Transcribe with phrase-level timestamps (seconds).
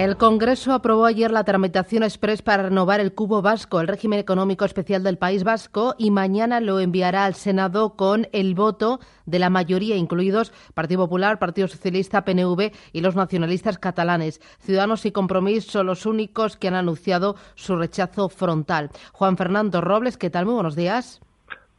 [0.00, 4.64] El Congreso aprobó ayer la tramitación express para renovar el cubo vasco, el régimen económico
[4.64, 9.50] especial del País Vasco, y mañana lo enviará al Senado con el voto de la
[9.50, 14.40] mayoría, incluidos Partido Popular, Partido Socialista, PNV y los nacionalistas catalanes.
[14.60, 18.88] Ciudadanos y Compromís son los únicos que han anunciado su rechazo frontal.
[19.12, 20.46] Juan Fernando Robles, ¿qué tal?
[20.46, 21.20] Muy buenos días.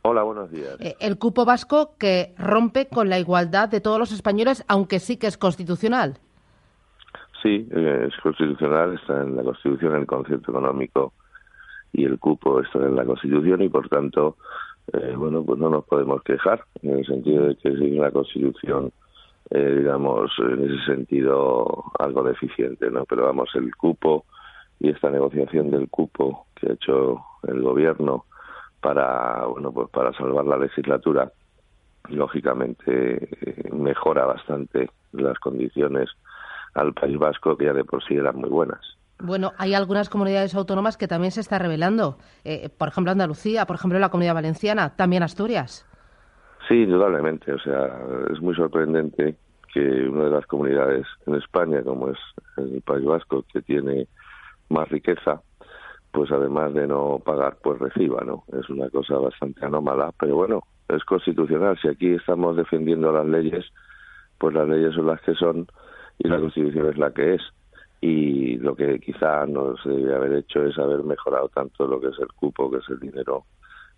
[0.03, 0.75] Hola, buenos días.
[0.79, 5.17] Eh, el cupo vasco que rompe con la igualdad de todos los españoles, aunque sí
[5.17, 6.19] que es constitucional.
[7.41, 11.13] Sí, eh, es constitucional, está en la Constitución el concierto económico
[11.91, 14.37] y el cupo está en la Constitución y por tanto,
[14.93, 18.91] eh, bueno, pues no nos podemos quejar en el sentido de que es una Constitución,
[19.49, 23.05] eh, digamos, en ese sentido algo deficiente, ¿no?
[23.05, 24.25] Pero vamos, el cupo
[24.79, 28.25] y esta negociación del cupo que ha hecho el gobierno
[28.81, 31.31] para, bueno, pues para salvar la legislatura,
[32.09, 36.09] lógicamente eh, mejora bastante las condiciones
[36.73, 38.79] al País Vasco, que ya de por sí eran muy buenas.
[39.19, 42.17] Bueno, hay algunas comunidades autónomas que también se está revelando.
[42.43, 45.85] Eh, por ejemplo, Andalucía, por ejemplo, la Comunidad Valenciana, también Asturias.
[46.67, 47.53] Sí, indudablemente.
[47.53, 47.99] O sea,
[48.33, 49.35] es muy sorprendente
[49.73, 52.17] que una de las comunidades en España, como es
[52.57, 54.07] el País Vasco, que tiene
[54.69, 55.41] más riqueza,
[56.11, 58.43] pues además de no pagar, pues reciba, ¿no?
[58.59, 61.77] Es una cosa bastante anómala, pero bueno, es constitucional.
[61.81, 63.65] Si aquí estamos defendiendo las leyes,
[64.37, 65.67] pues las leyes son las que son
[66.19, 67.41] y la Constitución es la que es.
[68.01, 72.07] Y lo que quizá no se debe haber hecho es haber mejorado tanto lo que
[72.07, 73.45] es el cupo, que es el dinero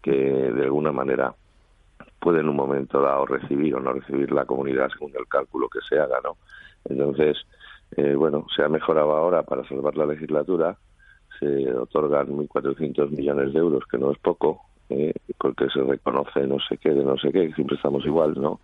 [0.04, 1.34] que de alguna manera
[2.20, 5.80] puede en un momento dado recibir o no recibir la comunidad según el cálculo que
[5.88, 6.38] se haga, ¿no?
[6.86, 7.38] Entonces,
[7.96, 10.78] eh, bueno, se ha mejorado ahora para salvar la legislatura,
[11.40, 16.58] se otorgan 1.400 millones de euros, que no es poco, eh, porque se reconoce no
[16.60, 18.60] sé qué de no sé qué, siempre estamos igual, ¿no?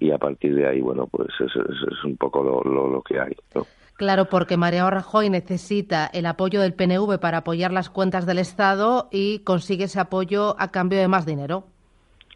[0.00, 3.02] Y a partir de ahí, bueno, pues es, es, es un poco lo, lo, lo,
[3.02, 3.66] que hay, ¿no?
[3.94, 9.08] Claro, porque Mariano Rajoy necesita el apoyo del PNV para apoyar las cuentas del Estado
[9.12, 11.64] y consigue ese apoyo a cambio de más dinero.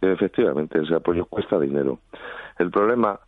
[0.02, 2.00] Efectivamente, ese apoyo cuesta dinero.
[2.58, 3.18] El problema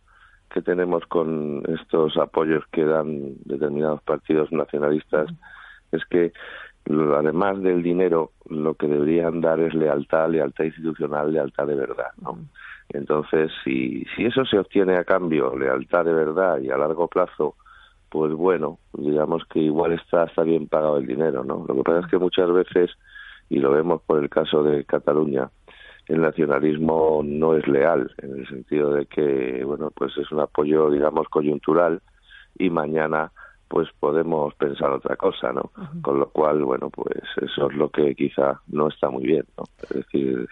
[0.53, 5.29] que tenemos con estos apoyos que dan determinados partidos nacionalistas
[5.91, 6.31] es que
[6.89, 12.37] además del dinero, lo que deberían dar es lealtad, lealtad institucional, lealtad de verdad, ¿no?
[12.89, 17.55] Entonces, si, si eso se obtiene a cambio, lealtad de verdad y a largo plazo,
[18.09, 21.65] pues bueno, digamos que igual está, está bien pagado el dinero, ¿no?
[21.67, 22.91] Lo que pasa es que muchas veces,
[23.49, 25.49] y lo vemos por el caso de Cataluña,
[26.07, 30.89] el nacionalismo no es leal, en el sentido de que, bueno, pues es un apoyo,
[30.89, 32.01] digamos, coyuntural
[32.57, 33.31] y mañana
[33.67, 35.69] pues podemos pensar otra cosa, ¿no?
[35.75, 36.01] Uh -huh.
[36.01, 39.65] Con lo cual, bueno, pues eso es lo que quizá no está muy bien, ¿no?
[39.83, 40.47] Es decir,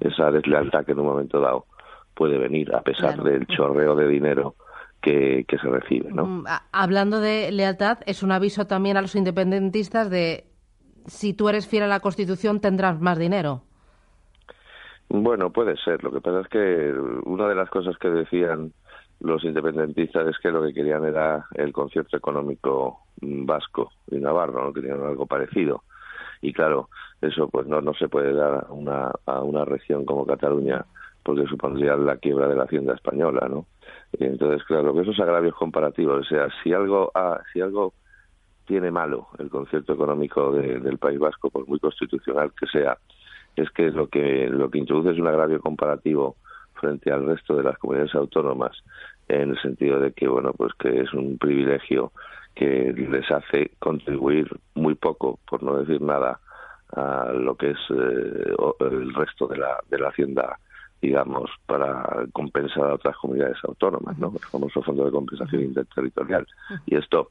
[0.00, 1.66] esa deslealtad que en un momento dado
[2.14, 3.24] puede venir a pesar claro.
[3.24, 4.54] del chorreo de dinero
[5.00, 6.44] que, que, se recibe, ¿no?
[6.70, 10.44] Hablando de lealtad, es un aviso también a los independentistas de
[11.06, 13.62] si tú eres fiel a la Constitución tendrás más dinero.
[15.08, 16.02] Bueno, puede ser.
[16.02, 16.92] Lo que pasa es que
[17.24, 18.72] una de las cosas que decían
[19.20, 24.72] los independentistas es que lo que querían era el concierto económico vasco y navarro, no
[24.72, 25.82] querían algo parecido.
[26.42, 30.26] Y claro, eso pues no, no se puede dar a una, a una región como
[30.26, 30.84] Cataluña
[31.22, 33.66] porque supondría la quiebra de la hacienda española, ¿no?
[34.18, 37.94] Y entonces, claro, que esos agravios comparativos, o sea, si algo, ah, si algo
[38.66, 42.98] tiene malo el concierto económico de, del País Vasco, por muy constitucional que sea,
[43.56, 46.36] es que lo que lo que introduce es un agravio comparativo
[46.74, 48.72] frente al resto de las comunidades autónomas
[49.28, 52.12] en el sentido de que bueno pues que es un privilegio
[52.54, 56.40] que les hace contribuir muy poco por no decir nada
[56.94, 60.58] a lo que es eh, el resto de la de la hacienda
[61.00, 66.46] digamos para compensar a otras comunidades autónomas no el famoso fondo de compensación interterritorial.
[66.86, 67.30] Y esto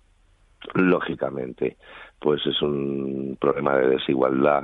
[0.74, 1.78] lógicamente
[2.20, 4.64] pues es un problema de desigualdad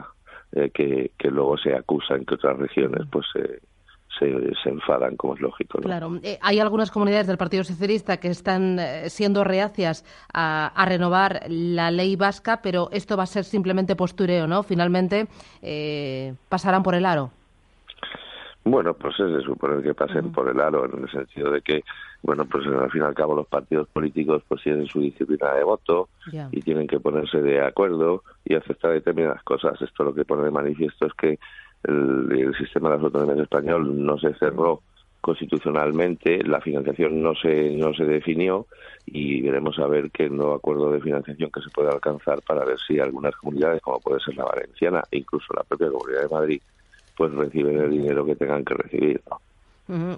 [0.52, 3.60] eh, que, que luego se acusa en que otras regiones pues eh,
[4.20, 5.80] se, se, enfadan, como es lógico.
[5.80, 5.84] ¿no?
[5.84, 10.86] Claro, eh, hay algunas comunidades del Partido Socialista que están eh, siendo reacias a, a,
[10.86, 14.64] renovar la ley vasca, pero esto va a ser simplemente postureo, ¿no?
[14.64, 15.28] Finalmente
[15.62, 17.32] eh, pasarán por el aro.
[18.70, 21.84] Bueno, pues es de suponer que pasen por el aro en el sentido de que,
[22.22, 25.64] bueno, pues al fin y al cabo los partidos políticos pues tienen su disciplina de
[25.64, 26.10] voto
[26.52, 29.82] y tienen que ponerse de acuerdo y aceptar determinadas cosas.
[29.82, 31.40] Esto lo que pone de manifiesto es que
[31.84, 34.82] el, sistema de las autonomías español no se cerró
[35.22, 38.68] constitucionalmente, la financiación no se no se definió
[39.06, 42.78] y veremos a ver qué nuevo acuerdo de financiación que se puede alcanzar para ver
[42.80, 46.62] si algunas comunidades, como puede ser la valenciana, e incluso la propia Comunidad de Madrid,
[47.16, 49.22] pues reciben el dinero que tengan que recibir.
[49.30, 49.40] ¿no?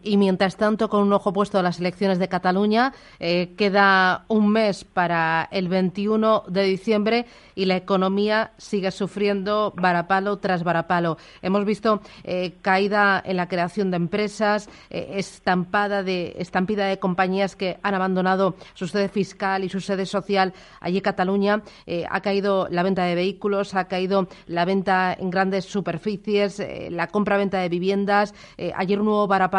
[0.01, 4.50] Y mientras tanto, con un ojo puesto a las elecciones de Cataluña, eh, queda un
[4.50, 11.18] mes para el 21 de diciembre y la economía sigue sufriendo varapalo tras varapalo.
[11.44, 17.56] Hemos visto eh, caída en la creación de empresas, eh, estampada de, estampida de compañías
[17.56, 21.62] que han abandonado su sede fiscal y su sede social allí en Cataluña.
[22.10, 27.60] ha caído la venta de vehículos, ha caído la venta en grandes superficies, la compra-venta
[27.60, 28.33] de viviendas.
[28.75, 29.58] ayer un nuevo varapalo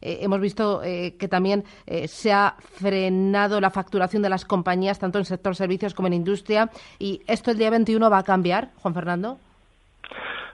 [0.00, 4.98] eh, hemos visto eh, que también eh, se ha frenado la facturación de las compañías,
[4.98, 6.70] tanto en sector servicios como en industria.
[6.98, 9.38] ¿Y esto el día 21 va a cambiar, Juan Fernando?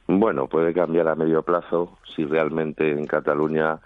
[0.07, 3.79] Bueno, puede cambiar a medio plazo si realmente en Cataluña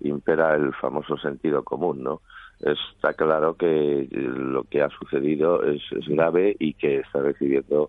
[0.00, 2.20] impera el famoso sentido común, ¿no?
[2.60, 7.88] Está claro que lo que ha sucedido es grave y que está recibiendo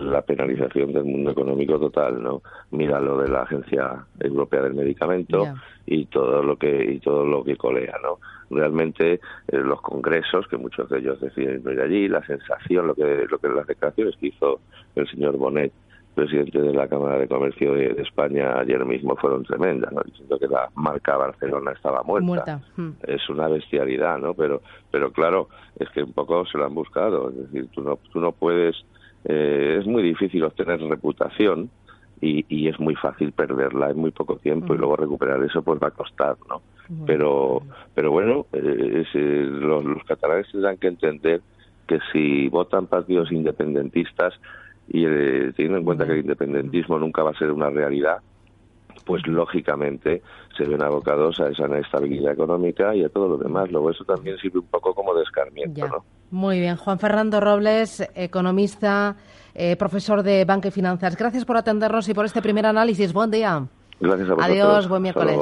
[0.00, 2.42] la penalización del mundo económico total, ¿no?
[2.70, 5.46] Mira lo de la Agencia Europea del Medicamento
[5.86, 8.18] y todo lo que y todo lo que colea, ¿no?
[8.50, 9.20] Realmente eh,
[9.58, 13.48] los congresos, que muchos de ellos deciden ir allí, la sensación, lo que lo que
[13.48, 14.60] las declaraciones que hizo
[14.96, 15.72] el señor Bonet,
[16.14, 20.02] presidente de la Cámara de Comercio de, España ayer mismo fueron tremendas, ¿no?
[20.04, 22.60] diciendo que la marca Barcelona estaba muerta.
[22.76, 22.90] Hmm.
[23.06, 24.34] Es una bestialidad, ¿no?
[24.34, 25.48] Pero pero claro,
[25.78, 28.76] es que un poco se lo han buscado, es decir, tú no tú no puedes
[29.24, 31.70] eh, es muy difícil obtener reputación
[32.22, 35.88] y, es muy fácil perderla en muy poco tiempo y luego recuperar eso pues va
[35.88, 36.60] a costar, ¿no?
[37.06, 37.62] pero
[37.94, 41.40] pero bueno, eh, eh, los, catalanes tendrán que entender
[41.86, 44.34] que si votan partidos independentistas
[44.88, 48.18] y teniendo en cuenta que el independentismo nunca va a ser una realidad,
[49.06, 50.22] pues lógicamente
[50.56, 53.70] se ven abocados a esa inestabilidad económica y a todo lo demás.
[53.70, 56.04] Luego eso también sirve un poco como descarmiento, ¿no?
[56.30, 59.16] Muy bien, Juan Fernando Robles, economista,
[59.54, 61.16] eh, profesor de Banca y Finanzas.
[61.16, 63.12] Gracias por atendernos y por este primer análisis.
[63.12, 63.66] Buen día.
[63.98, 64.56] Gracias a vosotros.
[64.56, 65.38] Adiós, buen miércoles.